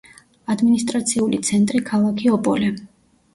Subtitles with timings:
[0.53, 2.73] ადმინისტრაციული ცენტრი ქალაქი ოპოლე.